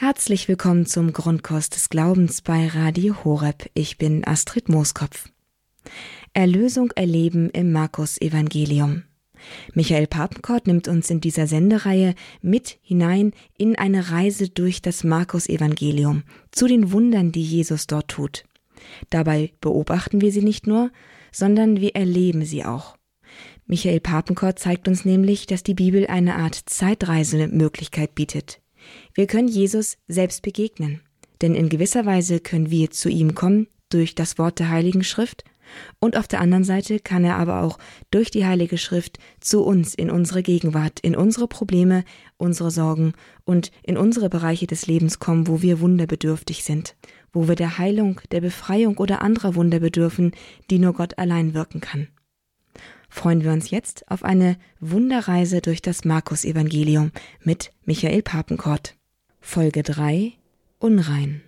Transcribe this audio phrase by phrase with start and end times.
[0.00, 3.68] Herzlich willkommen zum Grundkurs des Glaubens bei Radio Horeb.
[3.74, 5.28] Ich bin Astrid Mooskopf.
[6.32, 9.02] Erlösung erleben im Markus Evangelium.
[9.74, 15.48] Michael Papenkort nimmt uns in dieser Sendereihe mit hinein in eine Reise durch das Markus
[15.48, 16.22] Evangelium
[16.52, 18.44] zu den Wundern, die Jesus dort tut.
[19.10, 20.92] Dabei beobachten wir sie nicht nur,
[21.32, 22.96] sondern wir erleben sie auch.
[23.66, 28.60] Michael Papenkort zeigt uns nämlich, dass die Bibel eine Art Zeitreisemöglichkeit bietet.
[29.14, 31.00] Wir können Jesus selbst begegnen,
[31.40, 35.44] denn in gewisser Weise können wir zu ihm kommen durch das Wort der Heiligen Schrift.
[35.98, 37.78] Und auf der anderen Seite kann er aber auch
[38.10, 42.04] durch die Heilige Schrift zu uns in unsere Gegenwart, in unsere Probleme,
[42.38, 43.12] unsere Sorgen
[43.44, 46.96] und in unsere Bereiche des Lebens kommen, wo wir wunderbedürftig sind,
[47.32, 50.32] wo wir der Heilung, der Befreiung oder anderer Wunder bedürfen,
[50.70, 52.08] die nur Gott allein wirken kann
[53.08, 57.12] freuen wir uns jetzt auf eine Wunderreise durch das Markus-Evangelium
[57.42, 58.96] mit Michael Papenkort.
[59.40, 60.34] Folge 3
[60.78, 61.42] Unrein.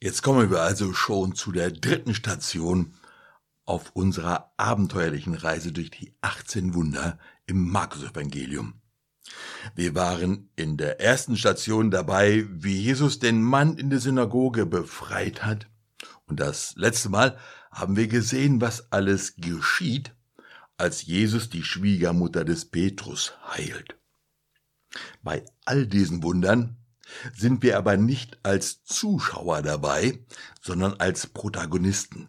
[0.00, 2.94] Jetzt kommen wir also schon zu der dritten Station
[3.64, 8.74] auf unserer abenteuerlichen Reise durch die 18 Wunder im Markus-Evangelium.
[9.74, 15.44] Wir waren in der ersten Station dabei, wie Jesus den Mann in der Synagoge befreit
[15.44, 15.66] hat.
[16.26, 17.36] Und das letzte Mal
[17.70, 20.14] haben wir gesehen, was alles geschieht,
[20.78, 23.96] als Jesus die Schwiegermutter des Petrus heilt.
[25.22, 26.76] Bei all diesen Wundern
[27.34, 30.20] sind wir aber nicht als Zuschauer dabei,
[30.60, 32.28] sondern als Protagonisten.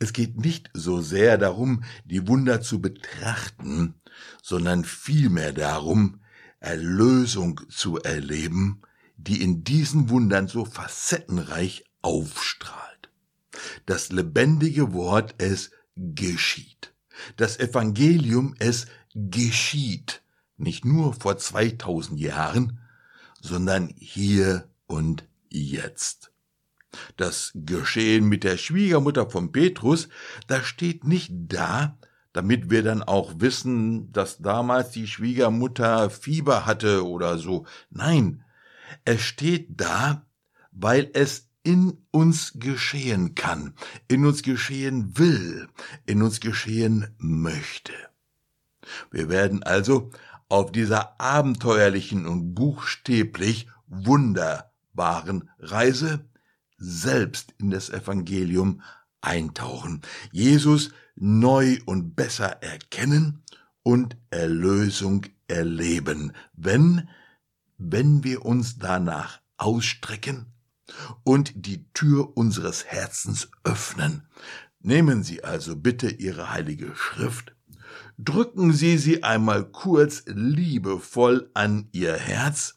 [0.00, 3.94] Es geht nicht so sehr darum, die Wunder zu betrachten,
[4.42, 6.20] sondern vielmehr darum,
[6.58, 8.82] Erlösung zu erleben,
[9.16, 13.10] die in diesen Wundern so facettenreich aufstrahlt.
[13.86, 16.92] Das lebendige Wort es geschieht
[17.36, 20.22] das Evangelium es geschieht,
[20.56, 22.80] nicht nur vor 2000 Jahren,
[23.40, 26.32] sondern hier und jetzt.
[27.16, 30.08] Das Geschehen mit der Schwiegermutter von Petrus,
[30.46, 31.98] das steht nicht da,
[32.32, 37.66] damit wir dann auch wissen, dass damals die Schwiegermutter Fieber hatte oder so.
[37.90, 38.44] Nein,
[39.04, 40.26] es steht da,
[40.70, 43.74] weil es in uns geschehen kann,
[44.08, 45.68] in uns geschehen will,
[46.06, 47.92] in uns geschehen möchte.
[49.10, 50.10] Wir werden also
[50.48, 56.28] auf dieser abenteuerlichen und buchstäblich wunderbaren Reise
[56.78, 58.82] selbst in das Evangelium
[59.20, 63.42] eintauchen, Jesus neu und besser erkennen
[63.82, 67.08] und Erlösung erleben, wenn,
[67.76, 70.46] wenn wir uns danach ausstrecken
[71.24, 74.26] und die Tür unseres Herzens öffnen.
[74.80, 77.54] Nehmen Sie also bitte Ihre heilige Schrift,
[78.16, 82.76] drücken Sie sie einmal kurz liebevoll an Ihr Herz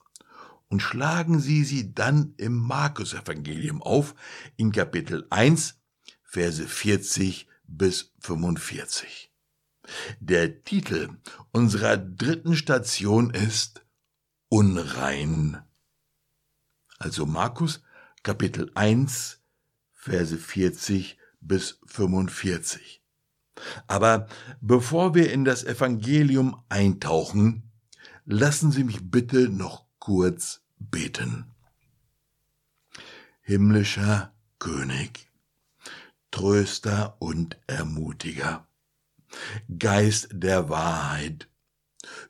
[0.68, 4.16] und schlagen Sie sie dann im Markus-Evangelium auf,
[4.56, 5.76] in Kapitel 1,
[6.24, 9.32] Verse 40 bis 45.
[10.20, 11.10] Der Titel
[11.52, 13.84] unserer dritten Station ist
[14.48, 15.62] Unrein.
[17.00, 17.82] Also Markus
[18.24, 19.40] Kapitel 1,
[19.94, 23.02] Verse 40 bis 45.
[23.88, 24.28] Aber
[24.62, 27.72] bevor wir in das Evangelium eintauchen,
[28.26, 31.52] lassen Sie mich bitte noch kurz beten.
[33.42, 35.32] Himmlischer König,
[36.30, 38.68] Tröster und Ermutiger,
[39.80, 41.50] Geist der Wahrheit,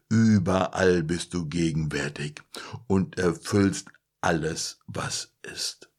[0.07, 2.41] überall bist du gegenwärtig
[2.87, 3.89] und erfüllst
[4.21, 5.89] alles, was ist.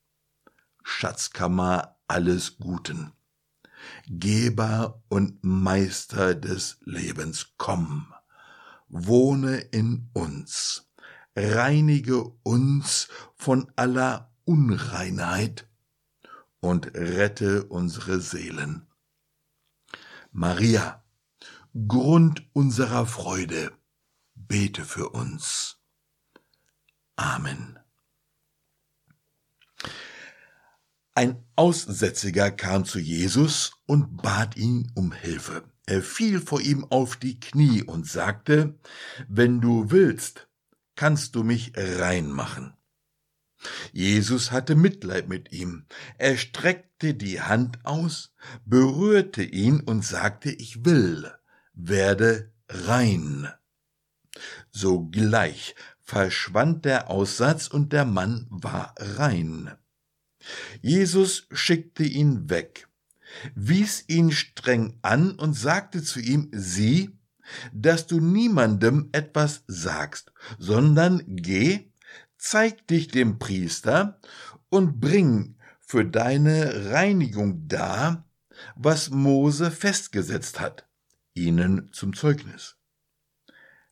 [0.83, 3.13] Schatzkammer alles Guten.
[4.07, 8.13] Geber und Meister des Lebens, komm,
[8.89, 10.89] wohne in uns,
[11.35, 15.69] reinige uns von aller Unreinheit
[16.61, 18.87] und rette unsere Seelen.
[20.31, 21.03] Maria,
[21.89, 23.73] Grund unserer Freude,
[24.35, 25.79] bete für uns.
[27.17, 27.82] Amen.
[31.15, 35.65] Ein Aussätziger kam zu Jesus und bat ihn um Hilfe.
[35.85, 38.79] Er fiel vor ihm auf die Knie und sagte,
[39.29, 40.49] Wenn du willst,
[40.97, 42.75] kannst du mich rein machen.
[43.93, 45.87] Jesus hatte Mitleid mit ihm.
[46.19, 48.35] Er streckte die Hand aus,
[48.65, 51.31] berührte ihn und sagte, ich will,
[51.73, 53.49] werde rein.
[54.71, 59.73] Sogleich verschwand der Aussatz und der Mann war rein.
[60.81, 62.89] Jesus schickte ihn weg,
[63.55, 67.11] wies ihn streng an und sagte zu ihm, sieh,
[67.73, 71.91] dass du niemandem etwas sagst, sondern geh,
[72.39, 74.21] zeig dich dem Priester
[74.69, 78.25] und bring für deine Reinigung dar,
[78.77, 80.87] was Mose festgesetzt hat,
[81.35, 82.77] ihnen zum Zeugnis.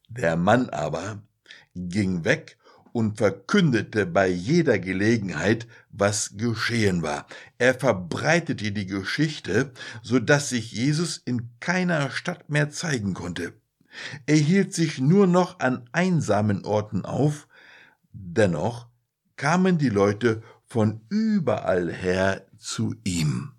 [0.08, 1.22] Der Mann aber
[1.74, 2.58] ging weg
[2.92, 7.26] und verkündete bei jeder Gelegenheit, was geschehen war.
[7.58, 9.72] Er verbreitete die Geschichte,
[10.02, 13.54] so dass sich Jesus in keiner Stadt mehr zeigen konnte.
[14.26, 17.48] Er hielt sich nur noch an einsamen Orten auf,
[18.12, 18.88] dennoch
[19.36, 23.52] kamen die Leute von überall her zu ihm.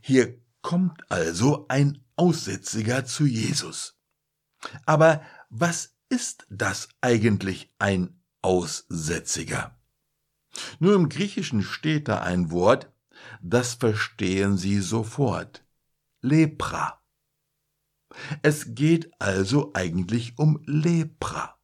[0.00, 3.96] Hier kommt also ein Aussätziger zu Jesus.
[4.84, 9.76] Aber was ist das eigentlich ein Aussätziger?
[10.78, 12.90] Nur im Griechischen steht da ein Wort,
[13.42, 15.64] das verstehen Sie sofort.
[16.20, 17.02] Lepra.
[18.42, 21.58] Es geht also eigentlich um Lepra.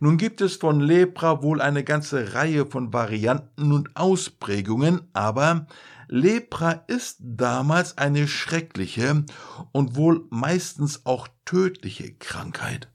[0.00, 5.66] Nun gibt es von Lepra wohl eine ganze Reihe von Varianten und Ausprägungen, aber
[6.08, 9.24] Lepra ist damals eine schreckliche
[9.70, 12.90] und wohl meistens auch tödliche Krankheit.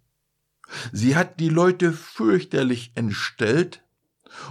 [0.92, 3.84] Sie hat die Leute fürchterlich entstellt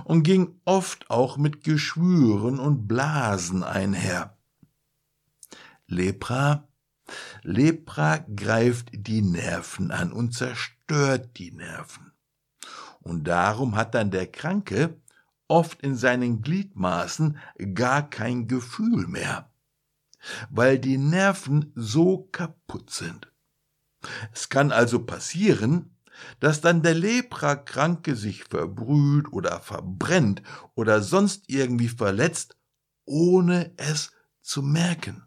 [0.05, 4.37] und ging oft auch mit Geschwüren und Blasen einher.
[5.87, 6.67] Lepra
[7.43, 12.13] Lepra greift die Nerven an und zerstört die Nerven.
[13.01, 15.01] Und darum hat dann der Kranke
[15.49, 17.39] oft in seinen Gliedmaßen
[17.75, 19.51] gar kein Gefühl mehr,
[20.49, 23.31] weil die Nerven so kaputt sind.
[24.33, 25.94] Es kann also passieren,
[26.41, 30.43] dass dann der Leprakranke sich verbrüht oder verbrennt
[30.75, 32.57] oder sonst irgendwie verletzt,
[33.05, 35.25] ohne es zu merken.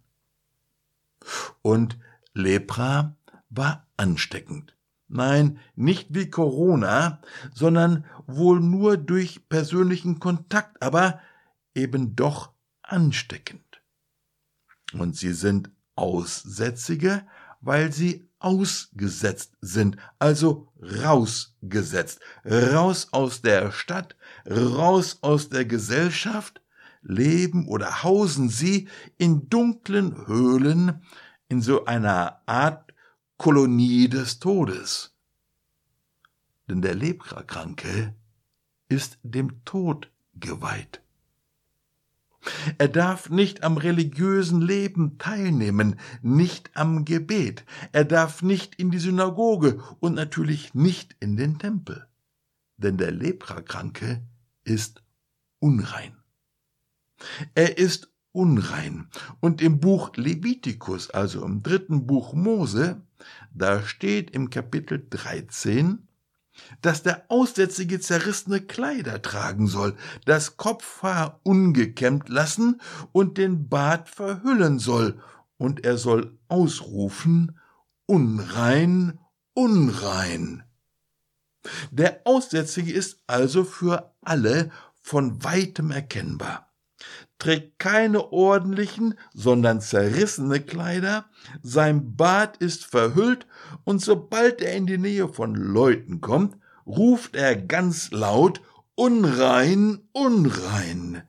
[1.62, 1.98] Und
[2.34, 3.16] Lepra
[3.50, 4.76] war ansteckend.
[5.10, 7.22] Nein, nicht wie Corona,
[7.54, 11.22] sondern wohl nur durch persönlichen Kontakt, aber
[11.74, 12.52] eben doch
[12.82, 13.82] ansteckend.
[14.94, 17.26] Und sie sind Aussätzige,
[17.62, 24.16] weil sie ausgesetzt sind, also rausgesetzt, raus aus der Stadt,
[24.50, 26.62] raus aus der Gesellschaft,
[27.02, 28.88] leben oder hausen sie
[29.18, 31.04] in dunklen Höhlen,
[31.50, 32.94] in so einer Art
[33.38, 35.16] Kolonie des Todes.
[36.68, 38.14] Denn der Leprakranke
[38.90, 41.02] ist dem Tod geweiht.
[42.78, 47.66] Er darf nicht am religiösen Leben teilnehmen, nicht am Gebet.
[47.92, 52.08] Er darf nicht in die Synagoge und natürlich nicht in den Tempel.
[52.78, 54.22] Denn der Leprakranke
[54.64, 55.04] ist
[55.60, 56.16] unrein.
[57.56, 59.08] Er ist unrein.
[59.40, 63.02] Und im Buch Levitikus, also im dritten Buch Mose,
[63.54, 66.07] da steht im Kapitel 13,
[66.82, 69.96] dass der Aussätzige zerrissene Kleider tragen soll,
[70.26, 72.82] das Kopfhaar ungekämmt lassen
[73.12, 75.20] und den Bart verhüllen soll,
[75.58, 77.58] und er soll ausrufen,
[78.06, 79.20] unrein,
[79.54, 80.64] unrein.
[81.92, 84.72] Der Aussätzige ist also für alle
[85.02, 86.67] von weitem erkennbar
[87.38, 91.26] trägt keine ordentlichen, sondern zerrissene Kleider,
[91.62, 93.48] sein Bart ist verhüllt,
[93.84, 98.62] und sobald er in die Nähe von Leuten kommt, ruft er ganz laut
[98.96, 101.22] Unrein, unrein.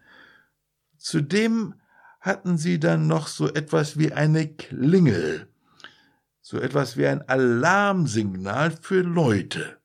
[0.97, 1.75] Zudem
[2.21, 5.49] hatten sie dann noch so etwas wie eine Klingel,
[6.41, 9.79] so etwas wie ein Alarmsignal für Leute.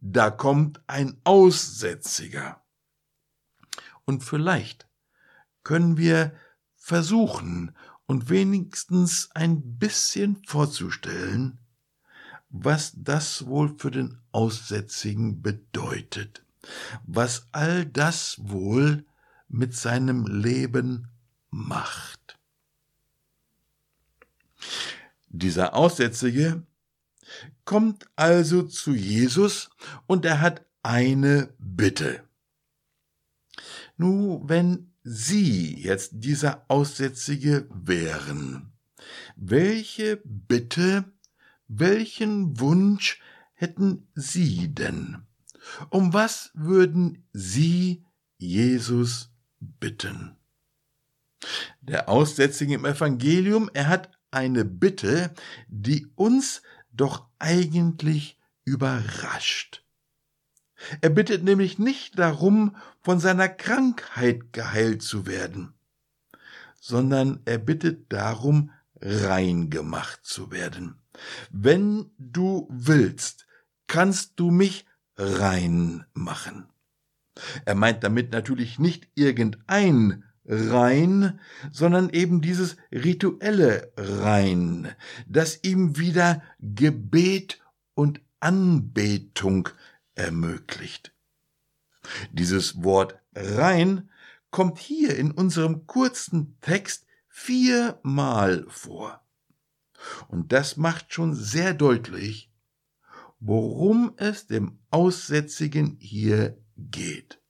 [0.00, 2.62] Da kommt ein Aussätziger.
[4.04, 4.89] Und vielleicht
[5.62, 6.32] können wir
[6.76, 7.74] versuchen
[8.06, 11.58] und wenigstens ein bisschen vorzustellen,
[12.48, 16.44] was das wohl für den Aussätzigen bedeutet,
[17.06, 19.04] was all das wohl
[19.48, 21.08] mit seinem Leben
[21.50, 22.38] macht.
[25.28, 26.64] Dieser Aussätzige
[27.64, 29.70] kommt also zu Jesus
[30.06, 32.24] und er hat eine Bitte.
[33.96, 38.72] Nu, wenn Sie jetzt dieser Aussätzige wären,
[39.36, 41.04] welche Bitte,
[41.68, 43.20] welchen Wunsch
[43.54, 45.22] hätten Sie denn?
[45.88, 48.04] Um was würden Sie
[48.38, 50.36] Jesus bitten?
[51.80, 55.32] Der Aussätzige im Evangelium, er hat eine Bitte,
[55.68, 59.82] die uns doch eigentlich überrascht.
[61.00, 65.74] Er bittet nämlich nicht darum, von seiner Krankheit geheilt zu werden,
[66.80, 68.70] sondern er bittet darum,
[69.00, 70.96] rein gemacht zu werden.
[71.50, 73.46] Wenn du willst,
[73.86, 76.66] kannst du mich rein machen.
[77.64, 81.38] Er meint damit natürlich nicht irgendein rein,
[81.70, 84.88] sondern eben dieses rituelle rein,
[85.26, 87.60] das ihm wieder Gebet
[87.94, 89.68] und Anbetung
[90.20, 91.14] ermöglicht.
[92.32, 94.10] Dieses Wort rein
[94.50, 99.24] kommt hier in unserem kurzen Text viermal vor.
[100.28, 102.50] Und das macht schon sehr deutlich,
[103.38, 107.40] worum es dem Aussätzigen hier geht.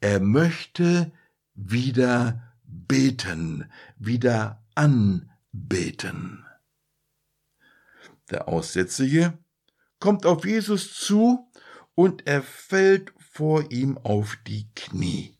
[0.00, 1.12] Er möchte
[1.54, 6.46] wieder beten, wieder anbeten.
[8.30, 9.38] Der Aussätzige
[10.00, 11.48] kommt auf Jesus zu
[11.94, 15.36] und er fällt vor ihm auf die Knie.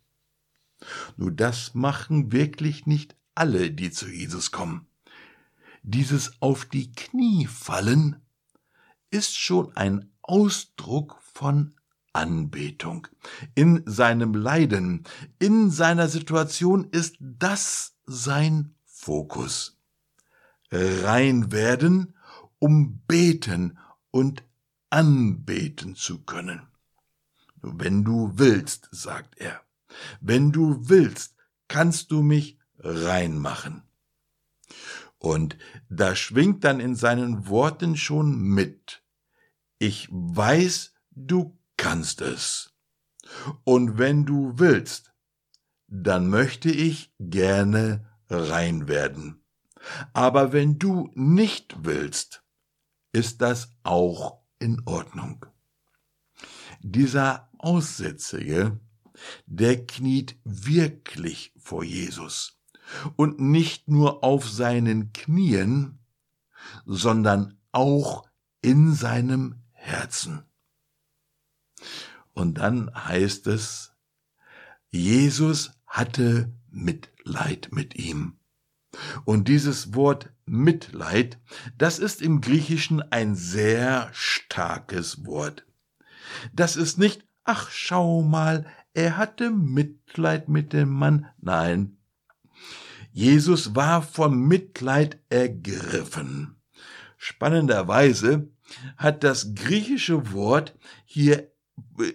[1.16, 4.86] Nur das machen wirklich nicht alle, die zu Jesus kommen.
[5.82, 8.20] Dieses auf die Knie fallen
[9.10, 11.74] ist schon ein Ausdruck von
[12.12, 13.08] Anbetung.
[13.54, 15.04] In seinem Leiden,
[15.38, 19.78] in seiner Situation ist das sein Fokus.
[20.70, 22.14] Rein werden,
[22.58, 23.78] um beten
[24.10, 24.44] und
[24.90, 26.66] anbeten zu können.
[27.62, 29.60] Wenn du willst, sagt er,
[30.20, 31.36] wenn du willst,
[31.68, 33.82] kannst du mich reinmachen.
[35.18, 39.02] Und da schwingt dann in seinen Worten schon mit.
[39.78, 42.72] Ich weiß, du kannst es.
[43.64, 45.12] Und wenn du willst,
[45.86, 49.44] dann möchte ich gerne rein werden.
[50.12, 52.42] Aber wenn du nicht willst,
[53.12, 55.46] ist das auch in Ordnung.
[56.80, 58.78] Dieser Aussätzige,
[59.46, 62.60] der kniet wirklich vor Jesus
[63.16, 65.98] und nicht nur auf seinen Knien,
[66.86, 68.28] sondern auch
[68.62, 70.44] in seinem Herzen.
[72.32, 73.92] Und dann heißt es,
[74.90, 78.38] Jesus hatte Mitleid mit ihm.
[79.24, 81.38] Und dieses Wort Mitleid,
[81.78, 85.64] das ist im Griechischen ein sehr starkes Wort.
[86.52, 91.26] Das ist nicht, ach schau mal, er hatte Mitleid mit dem Mann.
[91.40, 91.98] Nein,
[93.12, 96.56] Jesus war vom Mitleid ergriffen.
[97.16, 98.48] Spannenderweise
[98.96, 101.52] hat das griechische Wort hier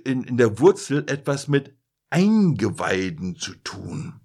[0.04, 1.76] in, in der Wurzel etwas mit
[2.10, 4.20] Eingeweiden zu tun.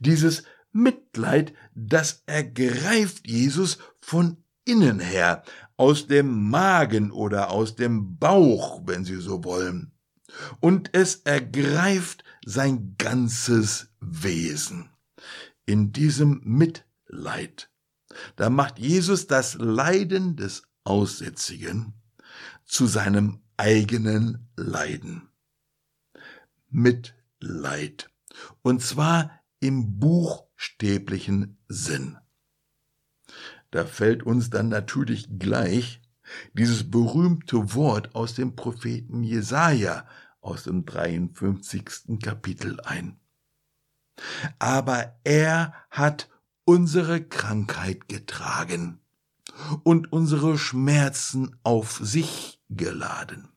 [0.00, 5.42] Dieses Mitleid, das ergreift Jesus von innen her,
[5.76, 9.92] aus dem Magen oder aus dem Bauch, wenn Sie so wollen.
[10.60, 14.90] Und es ergreift sein ganzes Wesen
[15.66, 17.70] in diesem Mitleid.
[18.36, 21.94] Da macht Jesus das Leiden des Aussätzigen
[22.64, 25.28] zu seinem eigenen Leiden.
[26.68, 28.10] Mitleid.
[28.62, 29.98] Und zwar im
[30.62, 32.16] buchstäblichen Sinn.
[33.70, 36.00] Da fällt uns dann natürlich gleich
[36.52, 40.06] dieses berühmte Wort aus dem Propheten Jesaja
[40.40, 42.20] aus dem 53.
[42.22, 43.18] Kapitel ein
[44.58, 46.28] aber er hat
[46.64, 49.00] unsere Krankheit getragen
[49.82, 53.48] und unsere Schmerzen auf sich geladen.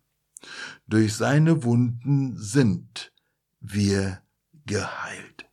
[0.87, 3.11] Durch seine Wunden sind
[3.59, 4.21] wir
[4.65, 5.44] geheilt.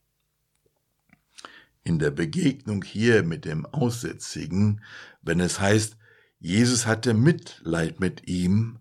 [1.84, 4.82] In der Begegnung hier mit dem Aussätzigen,
[5.22, 5.96] wenn es heißt,
[6.38, 8.78] Jesus hatte Mitleid mit ihm,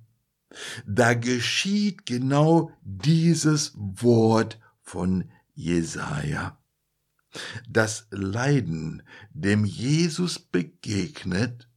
[0.86, 6.58] da geschieht genau dieses Wort von Jesaja.
[7.70, 9.04] Das Leiden,
[9.34, 11.70] dem Jesus begegnet,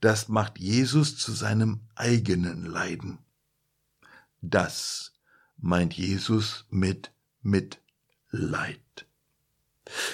[0.00, 3.18] das macht Jesus zu seinem eigenen Leiden.
[4.40, 5.12] Das
[5.56, 7.12] meint Jesus mit
[7.42, 9.06] Mitleid.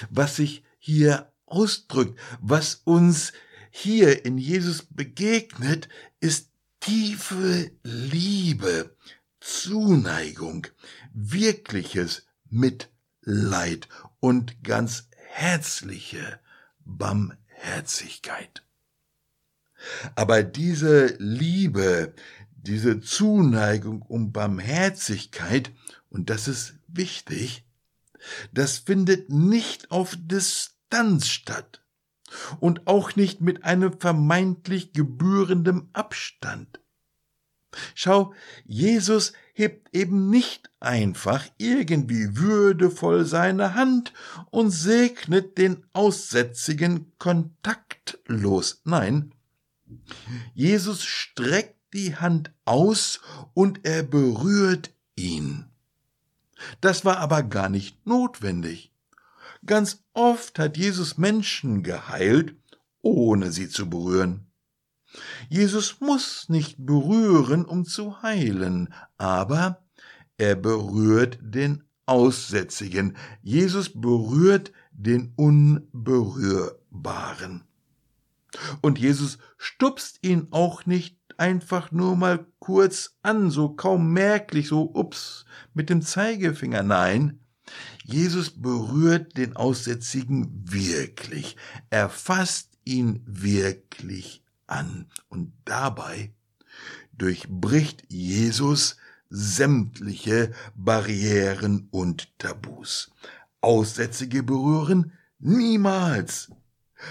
[0.09, 3.33] Was sich hier ausdrückt, was uns
[3.69, 5.87] hier in Jesus begegnet,
[6.19, 6.49] ist
[6.79, 8.95] tiefe Liebe,
[9.39, 10.67] Zuneigung,
[11.13, 13.87] wirkliches Mitleid
[14.19, 16.39] und ganz herzliche
[16.83, 18.63] Barmherzigkeit.
[20.15, 22.13] Aber diese Liebe,
[22.53, 25.71] diese Zuneigung um Barmherzigkeit,
[26.09, 27.63] und das ist wichtig,
[28.51, 31.83] das findet nicht auf Distanz statt
[32.59, 36.79] und auch nicht mit einem vermeintlich gebührendem Abstand.
[37.95, 38.33] Schau,
[38.65, 44.13] Jesus hebt eben nicht einfach irgendwie würdevoll seine Hand
[44.49, 48.81] und segnet den Aussätzigen kontaktlos.
[48.83, 49.33] Nein,
[50.53, 53.21] Jesus streckt die Hand aus
[53.53, 55.70] und er berührt ihn.
[56.81, 58.91] Das war aber gar nicht notwendig.
[59.65, 62.55] Ganz oft hat Jesus Menschen geheilt,
[63.01, 64.51] ohne sie zu berühren.
[65.49, 69.83] Jesus muss nicht berühren, um zu heilen, aber
[70.37, 73.17] er berührt den Aussätzigen.
[73.41, 77.63] Jesus berührt den Unberührbaren.
[78.81, 84.91] Und Jesus stupst ihn auch nicht einfach nur mal kurz an, so kaum merklich, so
[84.93, 86.83] ups, mit dem Zeigefinger.
[86.83, 87.39] Nein,
[88.03, 91.57] Jesus berührt den Aussätzigen wirklich.
[91.89, 95.07] Er fasst ihn wirklich an.
[95.29, 96.31] Und dabei
[97.17, 98.97] durchbricht Jesus
[99.31, 103.09] sämtliche Barrieren und Tabus.
[103.61, 106.51] Aussätzige berühren niemals.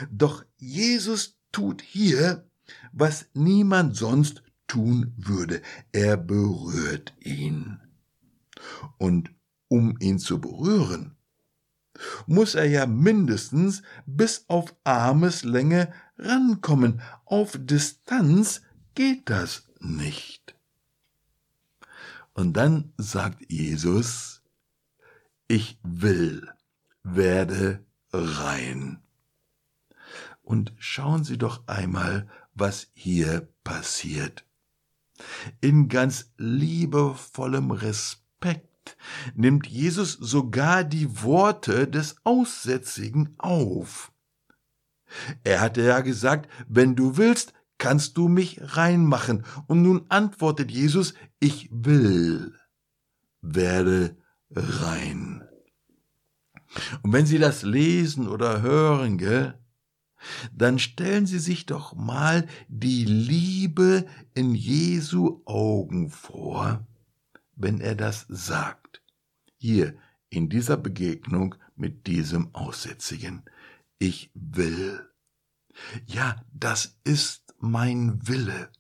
[0.09, 2.49] Doch Jesus tut hier,
[2.93, 5.63] was niemand sonst tun würde.
[5.93, 7.81] Er berührt ihn.
[8.99, 9.31] Und
[9.69, 11.17] um ihn zu berühren,
[12.27, 17.01] muss er ja mindestens bis auf Armeslänge rankommen.
[17.25, 18.63] Auf Distanz
[18.95, 20.57] geht das nicht.
[22.33, 24.43] Und dann sagt Jesus,
[25.49, 26.49] ich will,
[27.03, 29.03] werde rein.
[30.43, 34.45] Und schauen Sie doch einmal, was hier passiert.
[35.61, 38.97] In ganz liebevollem Respekt
[39.35, 44.13] nimmt Jesus sogar die Worte des Aussätzigen auf.
[45.45, 49.45] Er hatte ja gesagt, wenn du willst, kannst du mich reinmachen.
[49.67, 52.55] Und nun antwortet Jesus, ich will,
[53.41, 54.17] werde
[54.51, 55.43] rein.
[57.03, 59.60] Und wenn Sie das lesen oder hören, gell,
[60.53, 66.87] dann stellen Sie sich doch mal die Liebe in Jesu Augen vor,
[67.57, 69.03] wenn er das sagt.
[69.57, 69.95] Hier
[70.29, 73.43] in dieser Begegnung mit diesem Aussätzigen.
[73.99, 75.07] Ich will.
[76.07, 78.71] Ja, das ist mein Wille.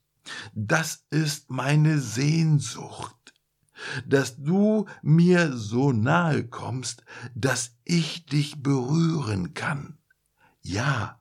[0.54, 3.16] Das ist meine Sehnsucht
[4.06, 9.98] dass du mir so nahe kommst, dass ich dich berühren kann.
[10.62, 11.19] Ja,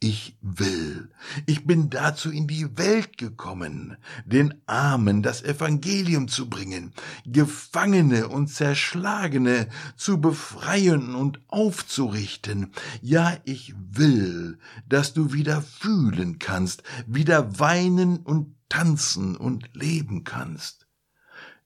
[0.00, 1.10] ich will.
[1.46, 6.92] Ich bin dazu in die Welt gekommen, den Armen das Evangelium zu bringen,
[7.26, 12.72] Gefangene und Zerschlagene zu befreien und aufzurichten.
[13.02, 14.58] Ja, ich will,
[14.88, 20.86] dass du wieder fühlen kannst, wieder weinen und tanzen und leben kannst.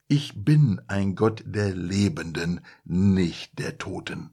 [0.08, 4.30] Ich bin ein Gott der Lebenden, nicht der Toten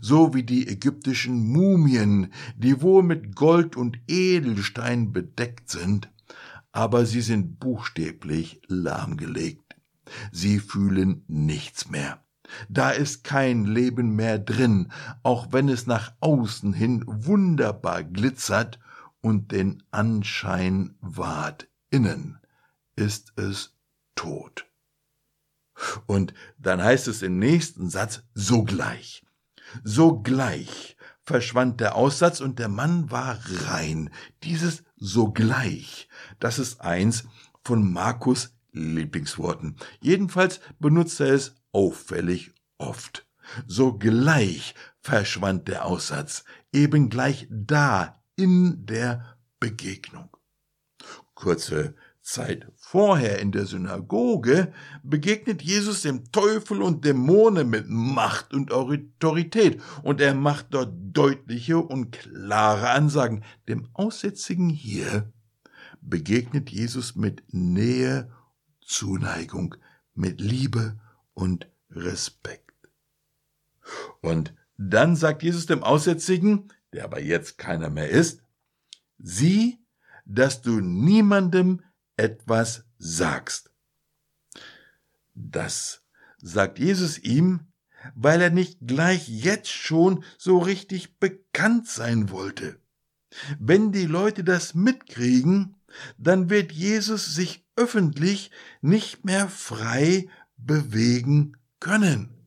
[0.00, 6.10] so wie die ägyptischen Mumien, die wohl mit Gold und Edelstein bedeckt sind,
[6.72, 9.76] aber sie sind buchstäblich lahmgelegt.
[10.32, 12.24] Sie fühlen nichts mehr.
[12.68, 14.90] Da ist kein Leben mehr drin,
[15.22, 18.80] auch wenn es nach außen hin wunderbar glitzert
[19.20, 21.68] und den Anschein wahrt.
[21.90, 22.38] Innen
[22.96, 23.76] ist es
[24.14, 24.66] tot.
[26.06, 29.24] Und dann heißt es im nächsten Satz sogleich.
[29.84, 34.10] Sogleich verschwand der Aussatz und der Mann war rein.
[34.42, 37.24] Dieses sogleich, das ist eins
[37.62, 39.76] von Markus Lieblingsworten.
[40.00, 43.26] Jedenfalls benutzt er es auffällig oft.
[43.66, 50.30] Sogleich verschwand der Aussatz, eben gleich da in der Begegnung.
[51.34, 54.72] Kurze Zeit vorher in der Synagoge
[55.04, 61.78] begegnet Jesus dem Teufel und Dämonen mit Macht und Autorität und er macht dort deutliche
[61.78, 63.44] und klare Ansagen.
[63.68, 65.32] Dem Aussätzigen hier
[66.00, 68.32] begegnet Jesus mit Nähe,
[68.84, 69.76] Zuneigung,
[70.14, 70.98] mit Liebe
[71.32, 72.74] und Respekt.
[74.20, 78.42] Und dann sagt Jesus dem Aussätzigen, der aber jetzt keiner mehr ist,
[79.16, 79.78] sieh,
[80.24, 81.82] dass du niemandem
[82.20, 83.70] etwas sagst.
[85.34, 86.02] Das
[86.38, 87.60] sagt Jesus ihm,
[88.14, 92.78] weil er nicht gleich jetzt schon so richtig bekannt sein wollte.
[93.58, 95.76] Wenn die Leute das mitkriegen,
[96.18, 102.39] dann wird Jesus sich öffentlich nicht mehr frei bewegen können.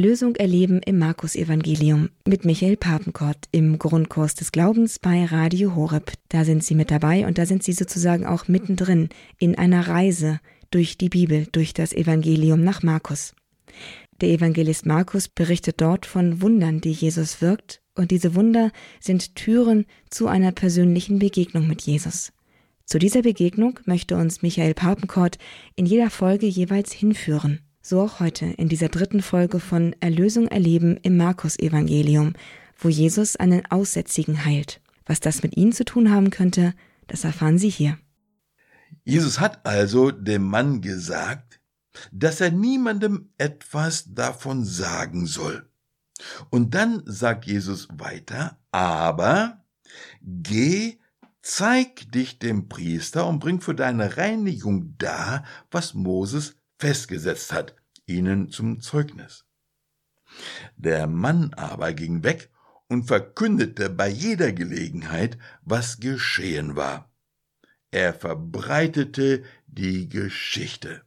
[0.00, 6.12] Erlösung erleben im Markus-Evangelium mit Michael Papenkort im Grundkurs des Glaubens bei Radio Horeb.
[6.30, 10.40] Da sind Sie mit dabei und da sind Sie sozusagen auch mittendrin in einer Reise
[10.70, 13.34] durch die Bibel, durch das Evangelium nach Markus.
[14.22, 19.84] Der Evangelist Markus berichtet dort von Wundern, die Jesus wirkt, und diese Wunder sind Türen
[20.08, 22.32] zu einer persönlichen Begegnung mit Jesus.
[22.86, 25.36] Zu dieser Begegnung möchte uns Michael Papenkort
[25.76, 27.60] in jeder Folge jeweils hinführen.
[27.82, 32.34] So auch heute in dieser dritten Folge von Erlösung erleben im Markus-Evangelium,
[32.78, 34.82] wo Jesus einen Aussätzigen heilt.
[35.06, 36.74] Was das mit Ihnen zu tun haben könnte,
[37.06, 37.98] das erfahren Sie hier.
[39.04, 41.60] Jesus hat also dem Mann gesagt,
[42.12, 45.68] dass er niemandem etwas davon sagen soll.
[46.50, 49.64] Und dann sagt Jesus weiter, aber
[50.22, 50.98] geh,
[51.40, 58.50] zeig dich dem Priester und bring für deine Reinigung dar, was Moses festgesetzt hat, ihnen
[58.50, 59.44] zum Zeugnis.
[60.76, 62.50] Der Mann aber ging weg
[62.88, 67.12] und verkündete bei jeder Gelegenheit, was geschehen war.
[67.90, 71.02] Er verbreitete die Geschichte.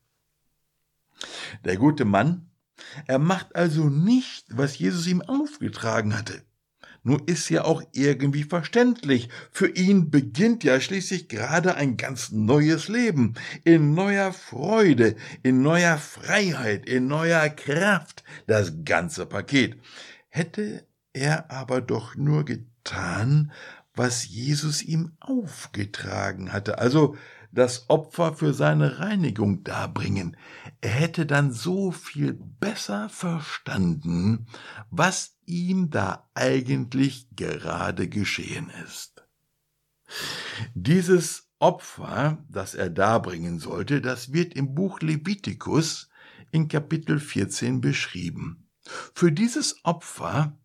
[1.66, 2.52] Der gute Mann,
[3.08, 6.44] er macht also nicht, was Jesus ihm aufgetragen hatte.
[7.04, 9.28] Nur ist ja auch irgendwie verständlich.
[9.52, 13.34] Für ihn beginnt ja schließlich gerade ein ganz neues Leben.
[13.66, 18.24] In neuer Freude, in neuer Freiheit, in neuer Kraft.
[18.48, 19.78] Das ganze Paket.
[20.30, 23.52] Hätte er aber doch nur getan,
[23.94, 26.80] was Jesus ihm aufgetragen hatte.
[26.80, 27.18] Also
[27.52, 30.36] das Opfer für seine Reinigung darbringen.
[30.84, 34.48] Er hätte dann so viel besser verstanden,
[34.92, 39.24] was ihm da eigentlich gerade geschehen ist.
[40.74, 46.10] Dieses Opfer, das er darbringen sollte, das wird im Buch Levitikus
[46.52, 48.68] in Kapitel 14 beschrieben.
[49.14, 50.60] Für dieses Opfer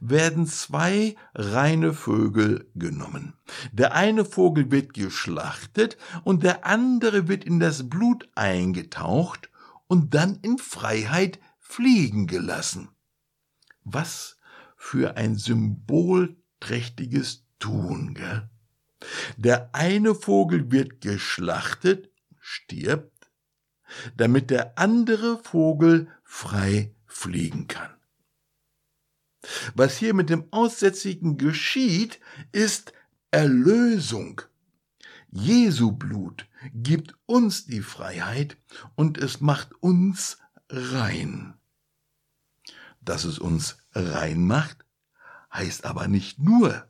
[0.00, 3.32] werden zwei reine Vögel genommen.
[3.72, 9.48] Der eine Vogel wird geschlachtet und der andere wird in das Blut eingetaucht
[9.92, 12.88] und dann in Freiheit fliegen gelassen.
[13.84, 14.38] Was
[14.74, 18.48] für ein symbolträchtiges Tun, gell?
[19.36, 23.30] Der eine Vogel wird geschlachtet, stirbt,
[24.16, 27.94] damit der andere Vogel frei fliegen kann.
[29.74, 32.18] Was hier mit dem Aussätzigen geschieht,
[32.50, 32.94] ist
[33.30, 34.40] Erlösung.
[35.32, 38.58] Jesu Blut gibt uns die Freiheit
[38.94, 41.54] und es macht uns rein.
[43.00, 44.84] Dass es uns rein macht,
[45.52, 46.86] heißt aber nicht nur,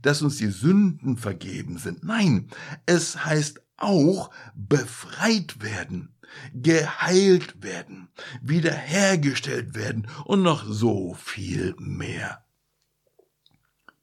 [0.00, 2.04] dass uns die Sünden vergeben sind.
[2.04, 2.48] Nein,
[2.86, 6.14] es heißt auch befreit werden,
[6.54, 8.08] geheilt werden,
[8.40, 12.44] wiederhergestellt werden und noch so viel mehr.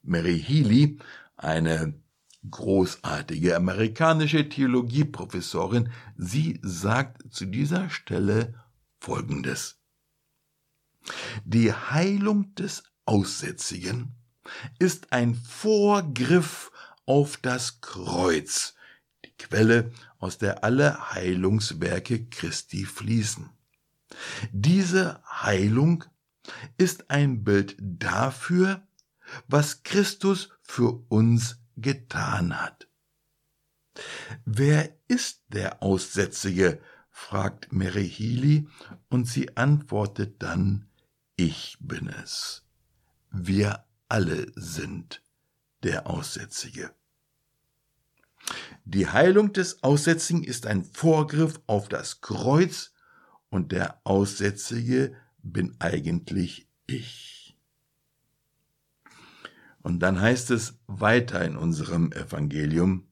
[0.03, 0.99] Mary Healy,
[1.37, 2.00] eine
[2.49, 8.55] großartige amerikanische Theologieprofessorin, sie sagt zu dieser Stelle
[8.99, 9.77] Folgendes.
[11.43, 14.15] Die Heilung des Aussätzigen
[14.79, 16.71] ist ein Vorgriff
[17.05, 18.75] auf das Kreuz,
[19.25, 23.49] die Quelle, aus der alle Heilungswerke Christi fließen.
[24.51, 26.03] Diese Heilung
[26.77, 28.87] ist ein Bild dafür,
[29.47, 32.87] was Christus für uns getan hat.
[34.45, 36.81] Wer ist der Aussätzige?
[37.09, 38.67] fragt Healy,
[39.09, 40.87] und sie antwortet dann,
[41.35, 42.63] ich bin es.
[43.29, 45.23] Wir alle sind
[45.83, 46.93] der Aussätzige.
[48.85, 52.91] Die Heilung des Aussätzigen ist ein Vorgriff auf das Kreuz
[53.49, 57.40] und der Aussätzige bin eigentlich ich.
[59.81, 63.07] Und dann heißt es weiter in unserem Evangelium,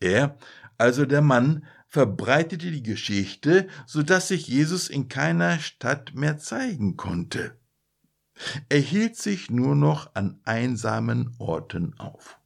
[0.00, 0.36] er,
[0.76, 6.96] also der Mann, verbreitete die Geschichte, so dass sich Jesus in keiner Stadt mehr zeigen
[6.96, 7.56] konnte.
[8.68, 12.38] Er hielt sich nur noch an einsamen Orten auf.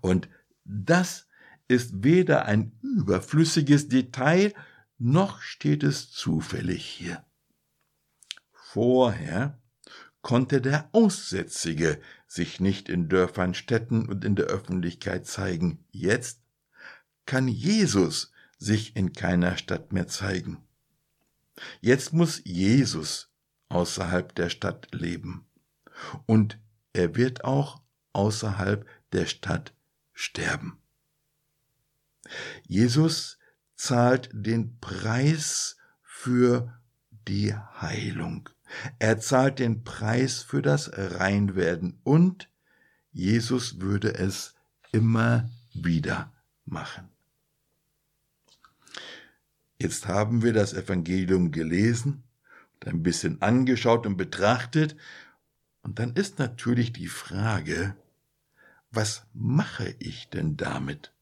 [0.00, 0.28] Und
[0.64, 1.26] das
[1.68, 4.54] ist weder ein überflüssiges Detail,
[4.98, 7.24] noch steht es zufällig hier.
[8.52, 9.59] Vorher
[10.22, 15.84] konnte der Aussätzige sich nicht in Dörfern, Städten und in der Öffentlichkeit zeigen.
[15.90, 16.42] Jetzt
[17.26, 20.58] kann Jesus sich in keiner Stadt mehr zeigen.
[21.80, 23.30] Jetzt muss Jesus
[23.68, 25.46] außerhalb der Stadt leben.
[26.26, 26.58] Und
[26.92, 29.74] er wird auch außerhalb der Stadt
[30.12, 30.78] sterben.
[32.66, 33.38] Jesus
[33.76, 36.80] zahlt den Preis für
[37.26, 38.48] die Heilung.
[38.98, 42.48] Er zahlt den Preis für das Reinwerden und
[43.12, 44.54] Jesus würde es
[44.92, 46.32] immer wieder
[46.64, 47.08] machen.
[49.78, 52.22] Jetzt haben wir das Evangelium gelesen
[52.74, 54.96] und ein bisschen angeschaut und betrachtet,
[55.82, 57.96] und dann ist natürlich die Frage,
[58.90, 61.14] was mache ich denn damit?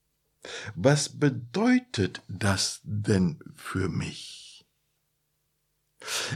[0.75, 4.48] Was bedeutet das denn für mich?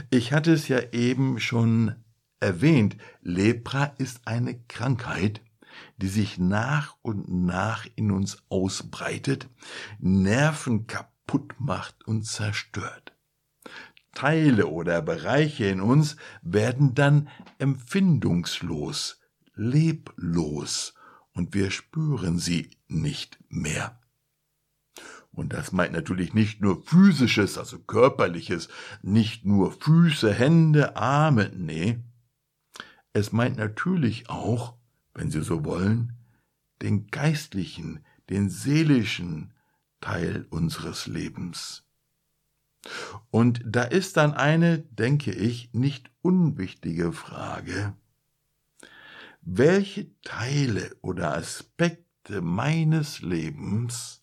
[0.09, 1.95] Ich hatte es ja eben schon
[2.39, 5.41] erwähnt, Lepra ist eine Krankheit,
[5.97, 9.47] die sich nach und nach in uns ausbreitet,
[9.99, 13.13] Nerven kaputt macht und zerstört.
[14.13, 19.19] Teile oder Bereiche in uns werden dann empfindungslos,
[19.55, 20.93] leblos
[21.33, 23.99] und wir spüren sie nicht mehr.
[25.33, 28.69] Und das meint natürlich nicht nur physisches, also körperliches,
[29.01, 31.99] nicht nur Füße, Hände, Arme, nee.
[33.13, 34.75] Es meint natürlich auch,
[35.15, 36.13] wenn Sie so wollen,
[36.81, 39.53] den geistlichen, den seelischen
[40.01, 41.83] Teil unseres Lebens.
[43.31, 47.95] Und da ist dann eine, denke ich, nicht unwichtige Frage,
[49.41, 54.22] welche Teile oder Aspekte meines Lebens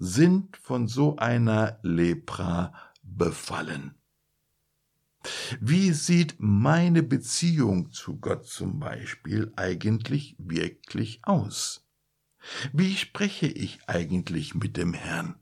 [0.00, 3.94] sind von so einer Lepra befallen?
[5.60, 11.86] Wie sieht meine Beziehung zu Gott zum Beispiel eigentlich wirklich aus?
[12.72, 15.34] Wie spreche ich eigentlich mit dem Herrn?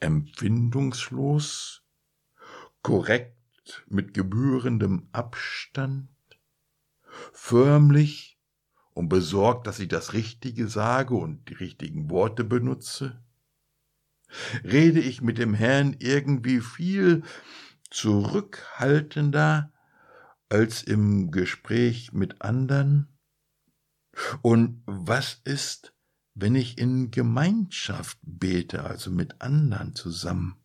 [0.00, 1.84] Empfindungslos?
[2.82, 6.08] Korrekt mit gebührendem Abstand?
[7.32, 8.31] Förmlich
[8.94, 13.22] und besorgt, dass ich das Richtige sage und die richtigen Worte benutze?
[14.64, 17.22] Rede ich mit dem Herrn irgendwie viel
[17.90, 19.72] zurückhaltender
[20.48, 23.08] als im Gespräch mit andern?
[24.42, 25.94] Und was ist,
[26.34, 30.56] wenn ich in Gemeinschaft bete, also mit anderen zusammen?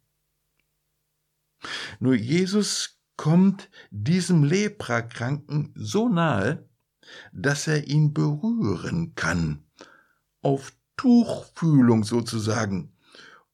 [1.99, 6.69] Nur Jesus kommt diesem Leprakranken so nahe,
[7.31, 9.63] dass er ihn berühren kann,
[10.41, 12.91] auf Tuchfühlung sozusagen.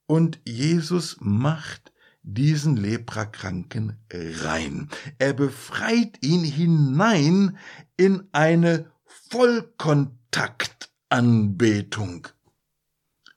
[0.06, 4.90] Und Jesus macht diesen Leprakranken rein.
[5.20, 7.58] Er befreit ihn hinein
[7.98, 8.92] in eine
[9.30, 12.28] Vollkontaktanbetung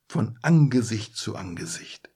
[0.09, 2.11] von Angesicht zu Angesicht.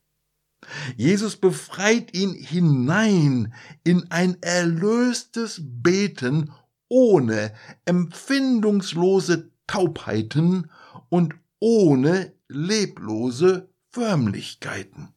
[0.96, 6.52] Jesus befreit ihn hinein in ein erlöstes Beten
[6.90, 7.54] ohne
[7.86, 10.70] empfindungslose Taubheiten
[11.08, 15.14] und ohne leblose Förmlichkeiten.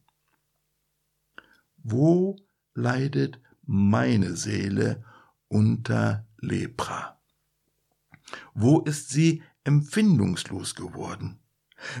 [1.82, 2.36] Wo
[2.74, 5.04] leidet meine Seele
[5.48, 7.20] unter Lepra?
[8.54, 11.40] Wo ist sie empfindungslos geworden?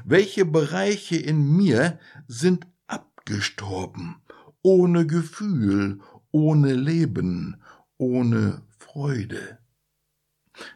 [0.04, 4.22] Welche Bereiche in mir sind abgestorben,
[4.62, 7.60] ohne Gefühl, ohne Leben,
[7.98, 9.58] ohne Freude?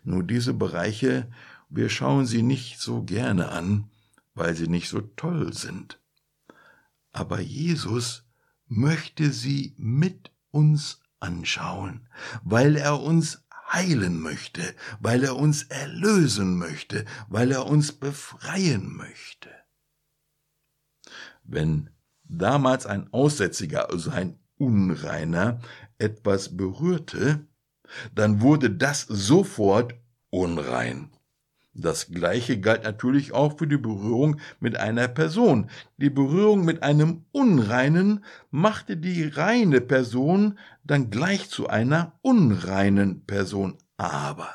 [0.05, 1.31] Nur diese Bereiche,
[1.69, 3.91] wir schauen sie nicht so gerne an,
[4.35, 6.01] weil sie nicht so toll sind.
[7.13, 8.25] Aber Jesus
[8.67, 12.09] möchte sie mit uns anschauen,
[12.43, 14.63] weil er uns heilen möchte,
[15.01, 19.51] weil er uns erlösen möchte, weil er uns befreien möchte.
[21.45, 21.91] Wenn
[22.25, 25.61] damals ein Aussätziger, also ein Unreiner,
[25.99, 27.47] etwas berührte,
[28.15, 29.95] dann wurde das sofort
[30.31, 31.11] unrein.
[31.75, 35.71] Das gleiche galt natürlich auch für die Berührung mit einer Person.
[35.97, 43.79] Die Berührung mit einem Unreinen machte die reine Person dann gleich zu einer unreinen Person.
[43.97, 44.49] Aber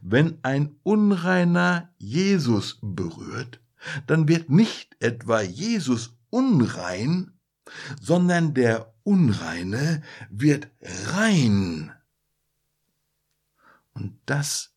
[0.00, 3.60] wenn ein Unreiner Jesus berührt,
[4.06, 7.32] dann wird nicht etwa Jesus unrein,
[8.00, 11.92] sondern der Unreine wird rein.
[13.94, 14.72] Und das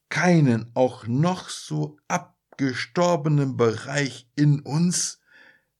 [0.08, 5.20] keinen auch noch so abgestorbenen Bereich in uns,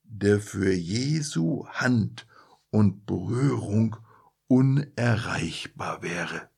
[0.03, 2.27] der für Jesu Hand
[2.71, 3.97] und Berührung
[4.49, 6.51] unerreichbar wäre.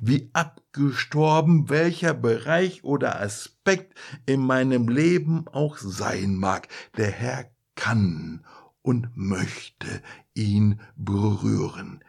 [0.00, 8.44] Wie abgestorben welcher Bereich oder Aspekt in meinem Leben auch sein mag, der Herr kann
[8.82, 10.02] und möchte
[10.34, 12.02] ihn berühren.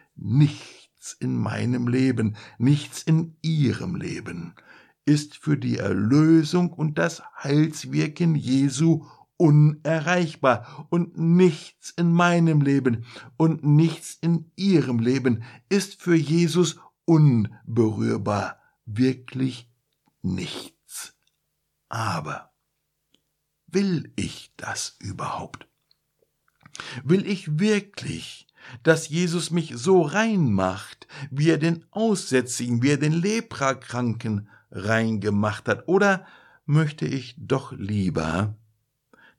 [1.06, 4.56] Nichts in meinem Leben, nichts in ihrem Leben
[5.06, 9.06] ist für die Erlösung und das Heilswirken Jesu
[9.38, 13.06] unerreichbar und nichts in meinem Leben
[13.38, 19.70] und nichts in ihrem Leben ist für Jesus unberührbar, wirklich
[20.24, 21.14] nichts.
[21.88, 22.52] Aber
[23.68, 25.68] will ich das überhaupt?
[27.04, 28.45] Will ich wirklich,
[28.84, 35.20] dass Jesus mich so rein macht, wie er den Aussätzigen, wie er den Leprakranken rein
[35.20, 35.88] gemacht hat?
[35.88, 36.26] Oder
[36.66, 38.56] möchte ich doch lieber,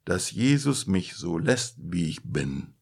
[0.05, 2.73] dass Jesus mich so lässt, wie ich bin?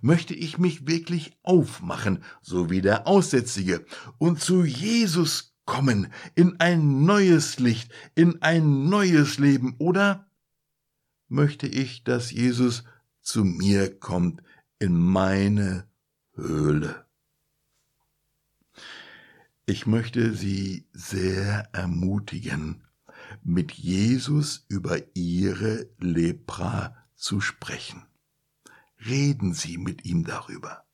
[0.00, 3.84] Möchte ich mich wirklich aufmachen, so wie der Aussätzige,
[4.18, 10.26] und zu Jesus kommen, in ein neues Licht, in ein neues Leben, oder
[11.28, 12.84] möchte ich, dass Jesus
[13.22, 14.42] zu mir kommt,
[14.82, 15.86] in meine
[16.34, 17.06] Höhle?
[19.64, 22.82] Ich möchte Sie sehr ermutigen,
[23.44, 28.02] mit Jesus über ihre Lepra zu sprechen.
[29.06, 30.84] Reden Sie mit ihm darüber.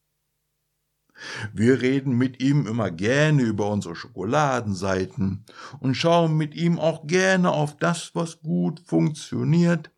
[1.55, 5.47] Wir reden mit ihm immer gerne über unsere Schokoladenseiten
[5.81, 9.91] und schauen mit ihm auch gerne auf das, was gut funktioniert.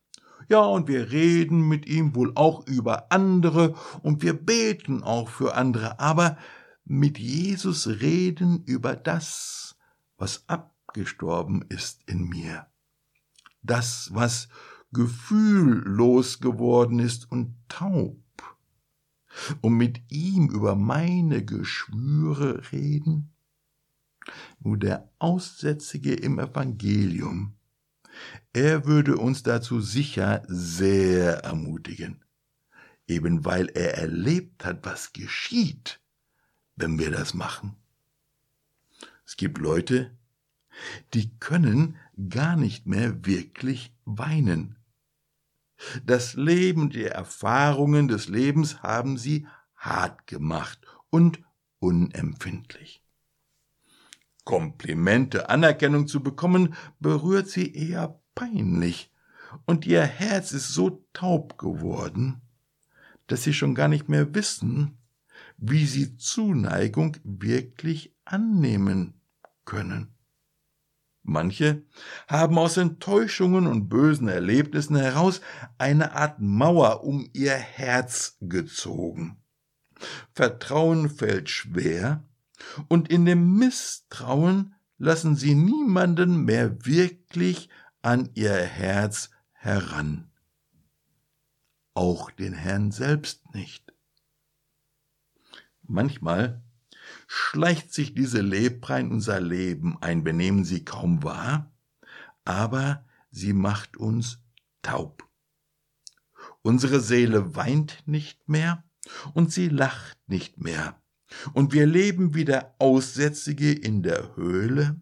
[0.50, 5.54] Ja, und wir reden mit ihm wohl auch über andere und wir beten auch für
[5.54, 6.38] andere, aber
[6.84, 9.76] mit Jesus reden über das,
[10.18, 12.66] was ab gestorben ist in mir.
[13.62, 14.48] Das, was
[14.92, 18.18] gefühllos geworden ist und taub.
[19.60, 23.30] Und mit ihm über meine Geschwüre reden?
[24.58, 27.54] Nur der Aussätzige im Evangelium,
[28.52, 32.24] er würde uns dazu sicher sehr ermutigen,
[33.06, 36.00] eben weil er erlebt hat, was geschieht,
[36.76, 37.76] wenn wir das machen.
[39.24, 40.16] Es gibt Leute,
[41.14, 41.96] die können
[42.28, 44.76] gar nicht mehr wirklich weinen.
[46.04, 50.80] Das Leben, die Erfahrungen des Lebens haben sie hart gemacht
[51.10, 51.40] und
[51.78, 53.02] unempfindlich.
[54.44, 59.12] Komplimente, Anerkennung zu bekommen, berührt sie eher peinlich,
[59.66, 62.40] und ihr Herz ist so taub geworden,
[63.26, 64.98] dass sie schon gar nicht mehr wissen,
[65.56, 69.20] wie sie Zuneigung wirklich annehmen
[69.64, 70.14] können.
[71.22, 71.84] Manche
[72.28, 75.40] haben aus Enttäuschungen und bösen Erlebnissen heraus
[75.78, 79.36] eine Art Mauer um ihr Herz gezogen.
[80.32, 82.24] Vertrauen fällt schwer,
[82.88, 87.68] und in dem Misstrauen lassen sie niemanden mehr wirklich
[88.02, 90.30] an ihr Herz heran.
[91.94, 93.92] Auch den Herrn selbst nicht.
[95.82, 96.62] Manchmal
[97.26, 100.24] schleicht sich diese Lepra in unser Leben ein.
[100.24, 101.72] Wir nehmen sie kaum wahr,
[102.44, 104.40] aber sie macht uns
[104.82, 105.28] taub.
[106.62, 108.84] Unsere Seele weint nicht mehr
[109.34, 110.99] und sie lacht nicht mehr.
[111.52, 115.00] Und wir leben wie der Aussätzige in der Höhle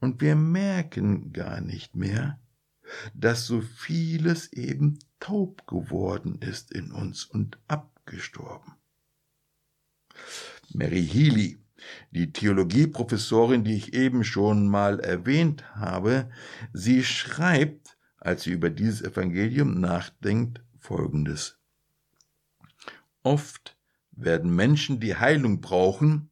[0.00, 2.40] und wir merken gar nicht mehr,
[3.14, 8.74] dass so vieles eben taub geworden ist in uns und abgestorben.
[10.74, 11.58] Mary Healy,
[12.10, 16.30] die Theologieprofessorin, die ich eben schon mal erwähnt habe,
[16.72, 21.58] sie schreibt, als sie über dieses Evangelium nachdenkt, folgendes.
[23.22, 23.76] Oft
[24.12, 26.30] werden Menschen, die Heilung brauchen,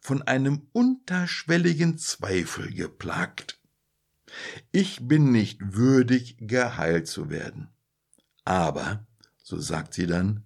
[0.00, 3.58] von einem unterschwelligen Zweifel geplagt.
[4.70, 7.68] Ich bin nicht würdig, geheilt zu werden.
[8.44, 9.06] Aber,
[9.42, 10.44] so sagt sie dann,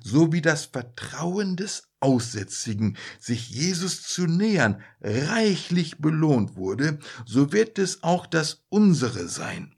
[0.00, 7.78] so wie das Vertrauen des Aussätzigen, sich Jesus zu nähern, reichlich belohnt wurde, so wird
[7.78, 9.73] es auch das unsere sein.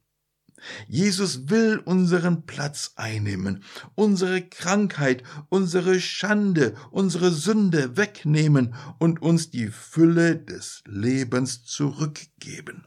[0.88, 3.62] Jesus will unseren Platz einnehmen,
[3.94, 12.86] unsere Krankheit, unsere Schande, unsere Sünde wegnehmen und uns die Fülle des Lebens zurückgeben.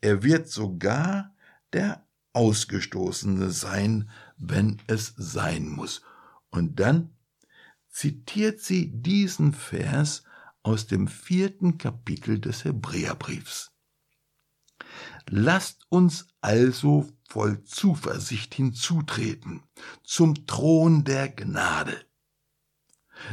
[0.00, 1.34] Er wird sogar
[1.72, 6.02] der Ausgestoßene sein, wenn es sein muss.
[6.50, 7.10] Und dann
[7.88, 10.24] zitiert sie diesen Vers
[10.62, 13.73] aus dem vierten Kapitel des Hebräerbriefs.
[15.28, 19.62] Lasst uns also voll Zuversicht hinzutreten
[20.02, 22.04] zum Thron der Gnade,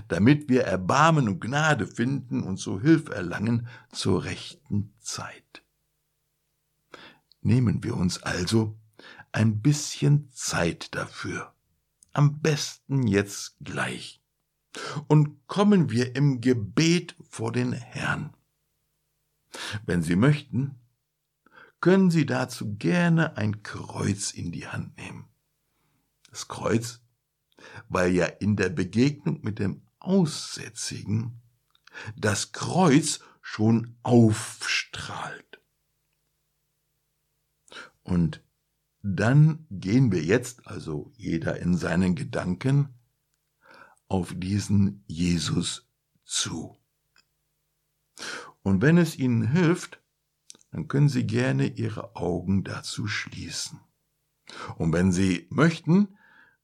[0.07, 5.63] damit wir Erbarmen und Gnade finden und so Hilfe erlangen zur rechten Zeit.
[7.41, 8.77] Nehmen wir uns also
[9.31, 11.53] ein bisschen Zeit dafür,
[12.13, 14.21] am besten jetzt gleich,
[15.07, 18.33] und kommen wir im Gebet vor den Herrn.
[19.85, 20.80] Wenn Sie möchten,
[21.82, 25.27] können Sie dazu gerne ein Kreuz in die Hand nehmen.
[26.29, 27.01] Das Kreuz,
[27.89, 31.41] weil ja in der Begegnung mit dem Aussätzigen
[32.15, 35.61] das Kreuz schon aufstrahlt.
[38.03, 38.43] Und
[39.01, 42.93] dann gehen wir jetzt, also jeder in seinen Gedanken,
[44.07, 45.89] auf diesen Jesus
[46.23, 46.77] zu.
[48.61, 50.00] Und wenn es Ihnen hilft,
[50.72, 53.80] dann können Sie gerne Ihre Augen dazu schließen.
[54.78, 56.17] Und wenn Sie möchten,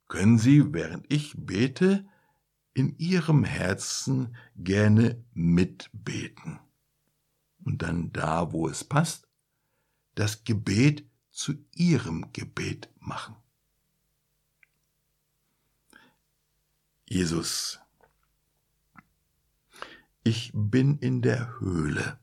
[0.07, 2.07] können Sie, während ich bete,
[2.73, 6.59] in Ihrem Herzen gerne mitbeten.
[7.63, 9.27] Und dann da, wo es passt,
[10.15, 13.35] das Gebet zu Ihrem Gebet machen.
[17.09, 17.79] Jesus,
[20.23, 22.19] ich bin in der Höhle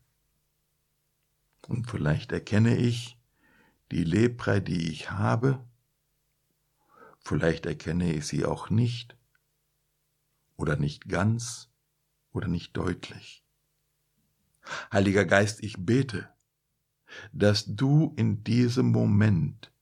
[1.69, 3.19] und vielleicht erkenne ich
[3.91, 5.65] die Lepra, die ich habe,
[7.21, 9.17] vielleicht erkenne ich sie auch nicht
[10.57, 11.71] oder nicht ganz
[12.33, 13.45] oder nicht deutlich.
[14.93, 16.29] Heiliger Geist, ich bete,
[17.33, 19.73] dass du in diesem Moment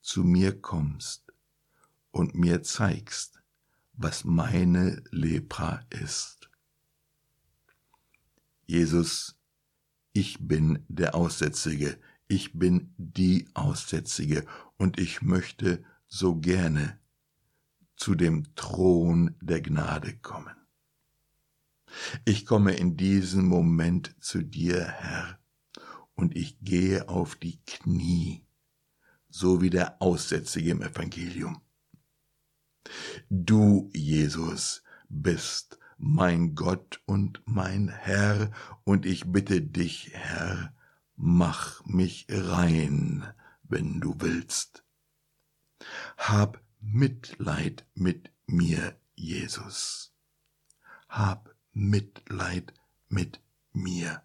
[0.00, 1.32] zu mir kommst
[2.10, 3.42] und mir zeigst,
[3.92, 6.48] was meine Lepra ist.
[8.66, 9.37] Jesus,
[10.18, 11.96] ich bin der Aussätzige,
[12.26, 14.44] ich bin die Aussätzige
[14.76, 16.98] und ich möchte so gerne
[17.94, 20.56] zu dem Thron der Gnade kommen.
[22.24, 25.38] Ich komme in diesem Moment zu dir, Herr,
[26.16, 28.44] und ich gehe auf die Knie,
[29.28, 31.60] so wie der Aussätzige im Evangelium.
[33.30, 38.50] Du, Jesus, bist mein Gott und mein Herr,
[38.84, 40.72] und ich bitte dich, Herr,
[41.16, 43.26] mach mich rein,
[43.64, 44.84] wenn du willst.
[46.16, 50.14] Hab Mitleid mit mir, Jesus.
[51.08, 52.72] Hab Mitleid
[53.08, 53.40] mit
[53.72, 54.22] mir.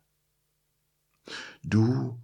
[1.63, 2.21] Du,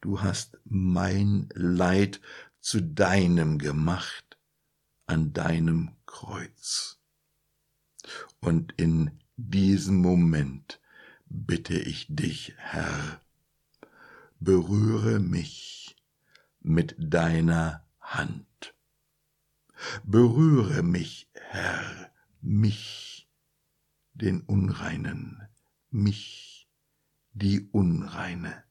[0.00, 2.20] du hast mein Leid
[2.60, 4.38] zu deinem gemacht
[5.06, 6.98] an deinem Kreuz.
[8.40, 10.80] Und in diesem Moment
[11.26, 13.20] bitte ich dich, Herr,
[14.38, 15.96] berühre mich
[16.60, 18.74] mit deiner Hand.
[20.04, 23.28] Berühre mich, Herr, mich,
[24.14, 25.42] den Unreinen,
[25.90, 26.68] mich,
[27.32, 28.64] die Unreine.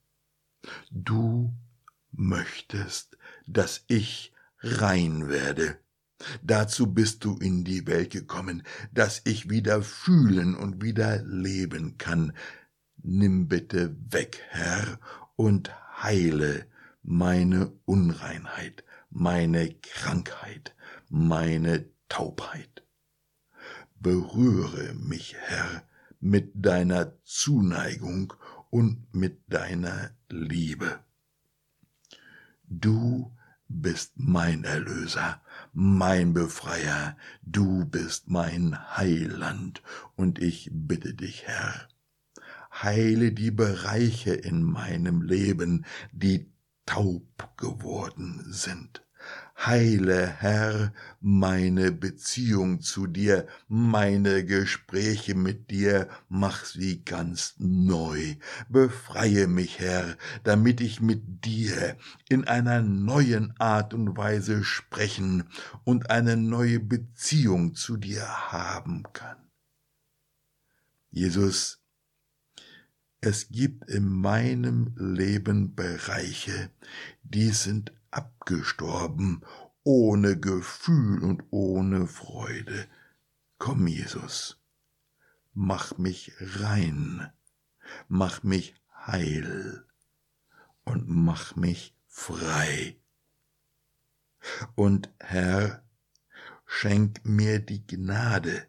[0.90, 1.54] Du
[2.12, 5.80] möchtest, dass ich rein werde
[6.42, 8.64] Dazu bist du in die Welt gekommen,
[8.94, 12.34] dass ich wieder fühlen und wieder leben kann.
[13.04, 15.00] Nimm bitte weg, Herr,
[15.36, 16.66] und heile
[17.04, 20.74] meine Unreinheit, meine Krankheit,
[21.10, 22.84] meine Taubheit.
[24.00, 25.84] Berühre mich, Herr,
[26.20, 28.34] mit deiner Zuneigung
[28.70, 31.00] und mit deiner Liebe.
[32.68, 33.35] Du
[33.82, 35.42] bist mein Erlöser,
[35.74, 39.82] mein Befreier, du bist mein Heiland,
[40.16, 41.88] und ich bitte dich, Herr,
[42.72, 46.52] heile die Bereiche in meinem Leben, die
[46.86, 49.05] taub geworden sind.
[49.58, 58.36] Heile, Herr, meine Beziehung zu dir, meine Gespräche mit dir, mach sie ganz neu.
[58.70, 61.98] Befreie mich, Herr, damit ich mit dir
[62.28, 65.46] in einer neuen Art und Weise sprechen
[65.84, 69.38] und eine neue Beziehung zu dir haben kann.
[71.10, 71.82] Jesus,
[73.22, 76.70] es gibt in meinem Leben Bereiche,
[77.24, 79.42] die sind abgestorben,
[79.84, 82.88] ohne Gefühl und ohne Freude.
[83.58, 84.62] Komm, Jesus,
[85.54, 87.32] mach mich rein,
[88.08, 89.86] mach mich heil
[90.86, 92.98] und mach mich frei.
[94.76, 95.84] Und Herr,
[96.66, 98.68] schenk mir die Gnade,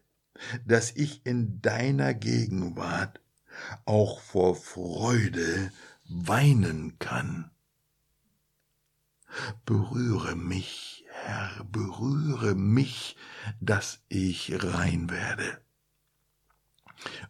[0.64, 3.20] dass ich in deiner Gegenwart
[3.84, 5.72] auch vor Freude
[6.08, 7.50] weinen kann.
[9.64, 13.16] Berühre mich, Herr, berühre mich,
[13.60, 15.60] dass ich rein werde.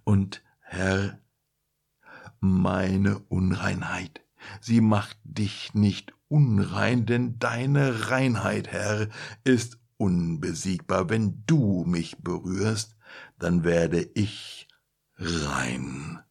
[0.04, 1.18] Und Herr,
[2.40, 4.24] meine Unreinheit,
[4.60, 9.08] sie macht dich nicht unrein, denn deine Reinheit, Herr,
[9.44, 11.08] ist unbesiegbar.
[11.08, 12.96] Wenn du mich berührst,
[13.38, 14.68] dann werde ich
[15.16, 16.22] rein.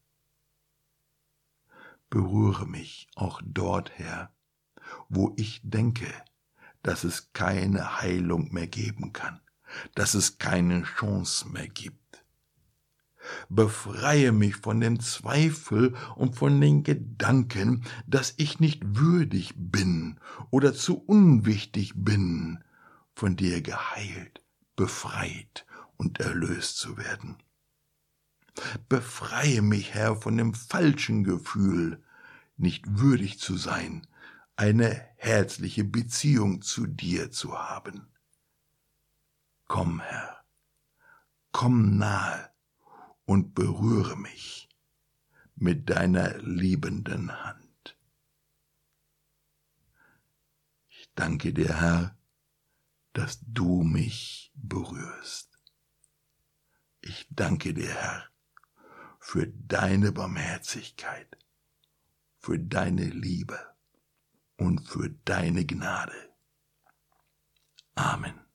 [2.10, 4.32] Berühre mich auch dort, Herr,
[5.10, 6.08] wo ich denke,
[6.84, 9.42] dass es keine Heilung mehr geben kann,
[9.96, 12.26] dass es keine Chance mehr gibt.
[13.50, 20.20] Befreie mich von dem Zweifel und von den Gedanken, dass ich nicht würdig bin
[20.52, 22.64] oder zu unwichtig bin,
[23.16, 24.42] von dir geheilt,
[24.76, 25.66] befreit
[25.98, 27.38] und erlöst zu werden.
[28.90, 32.04] Befreie mich, Herr, von dem falschen Gefühl,
[32.58, 34.08] nicht würdig zu sein,
[34.56, 38.08] eine herzliche Beziehung zu dir zu haben.
[39.68, 40.46] Komm, Herr,
[41.52, 42.52] komm nahe
[43.26, 44.70] und berühre mich
[45.56, 47.98] mit deiner liebenden Hand.
[50.90, 52.18] Ich danke dir, Herr,
[53.14, 55.58] dass du mich berührst.
[57.02, 58.30] Ich danke dir, Herr,
[59.20, 61.38] für deine Barmherzigkeit,
[62.40, 63.75] für deine Liebe
[64.58, 66.14] und für deine Gnade.
[67.96, 68.46] Amen.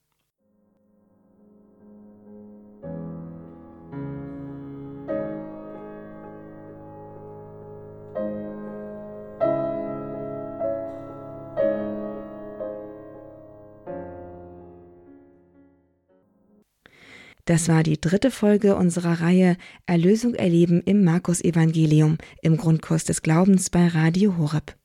[17.46, 23.70] Das war die dritte Folge unserer Reihe Erlösung erleben im Markus-Evangelium im Grundkurs des Glaubens
[23.70, 24.79] bei Radio Horeb.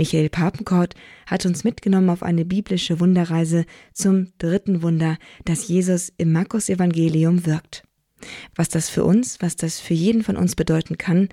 [0.00, 0.94] Michael Papenkort
[1.26, 7.86] hat uns mitgenommen auf eine biblische Wunderreise zum dritten Wunder, das Jesus im Markus-Evangelium wirkt.
[8.56, 11.28] Was das für uns, was das für jeden von uns bedeuten kann,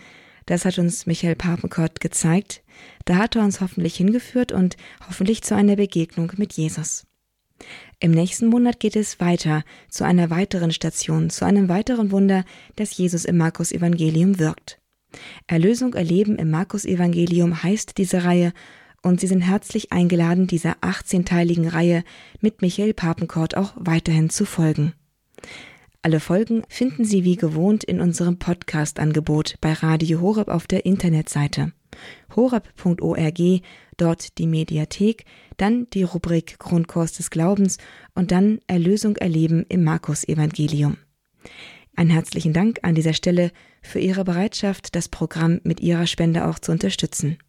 [0.47, 2.61] das hat uns Michael Papenkort gezeigt.
[3.05, 4.76] Da hat er uns hoffentlich hingeführt und
[5.07, 7.07] hoffentlich zu einer Begegnung mit Jesus.
[8.01, 12.43] Im nächsten Monat geht es weiter zu einer weiteren Station, zu einem weiteren Wunder,
[12.76, 14.82] das Jesus im Markus Evangelium wirkt.
[15.47, 18.53] Erlösung erleben im Markus Evangelium heißt diese Reihe
[19.01, 22.03] und Sie sind herzlich eingeladen, dieser 18-teiligen Reihe
[22.41, 24.93] mit Michael Papenkort auch weiterhin zu folgen.
[26.01, 31.72] Alle Folgen finden Sie wie gewohnt in unserem Podcast-Angebot bei Radio Horeb auf der Internetseite
[32.36, 33.61] horeb.org,
[33.97, 35.26] dort die Mediathek,
[35.57, 37.78] dann die Rubrik Grundkurs des Glaubens
[38.15, 40.97] und dann Erlösung erleben im Markus Evangelium.
[41.98, 46.60] Einen herzlichen Dank an dieser Stelle für Ihre Bereitschaft, das Programm mit Ihrer Spende auch
[46.60, 47.39] zu unterstützen.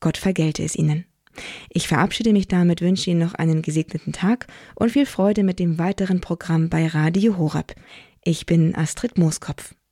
[0.00, 1.06] Gott vergelte es Ihnen.
[1.70, 5.78] Ich verabschiede mich damit, wünsche Ihnen noch einen gesegneten Tag und viel Freude mit dem
[5.78, 7.76] weiteren Programm bei Radio Horeb.
[8.24, 9.72] Ich bin Astrid Mooskopf.